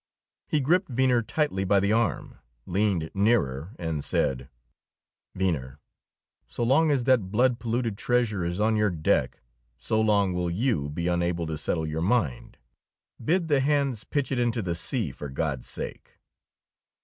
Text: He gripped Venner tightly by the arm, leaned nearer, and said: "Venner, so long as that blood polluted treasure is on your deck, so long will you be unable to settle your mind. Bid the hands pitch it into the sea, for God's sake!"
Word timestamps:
He 0.47 0.61
gripped 0.61 0.89
Venner 0.89 1.21
tightly 1.21 1.63
by 1.63 1.79
the 1.79 1.93
arm, 1.93 2.39
leaned 2.65 3.11
nearer, 3.13 3.75
and 3.77 4.03
said: 4.03 4.49
"Venner, 5.35 5.79
so 6.47 6.63
long 6.63 6.89
as 6.89 7.03
that 7.03 7.29
blood 7.31 7.59
polluted 7.59 7.99
treasure 7.99 8.43
is 8.43 8.59
on 8.59 8.75
your 8.75 8.89
deck, 8.89 9.43
so 9.77 10.01
long 10.01 10.33
will 10.33 10.49
you 10.49 10.89
be 10.89 11.05
unable 11.07 11.45
to 11.45 11.55
settle 11.55 11.85
your 11.85 12.01
mind. 12.01 12.57
Bid 13.23 13.47
the 13.47 13.59
hands 13.59 14.03
pitch 14.03 14.31
it 14.31 14.39
into 14.39 14.63
the 14.63 14.73
sea, 14.73 15.11
for 15.11 15.29
God's 15.29 15.67
sake!" 15.67 16.17